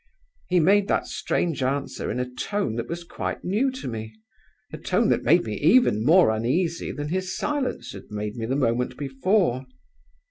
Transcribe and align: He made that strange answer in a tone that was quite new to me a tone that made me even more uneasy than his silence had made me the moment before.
He 0.47 0.59
made 0.59 0.87
that 0.87 1.05
strange 1.05 1.61
answer 1.61 2.09
in 2.09 2.19
a 2.19 2.27
tone 2.27 2.73
that 2.77 2.89
was 2.89 3.03
quite 3.03 3.43
new 3.43 3.69
to 3.69 3.87
me 3.87 4.15
a 4.73 4.79
tone 4.79 5.09
that 5.09 5.21
made 5.21 5.43
me 5.43 5.53
even 5.59 6.03
more 6.03 6.31
uneasy 6.31 6.91
than 6.91 7.09
his 7.09 7.37
silence 7.37 7.91
had 7.91 8.09
made 8.09 8.35
me 8.35 8.47
the 8.47 8.55
moment 8.55 8.97
before. 8.97 9.67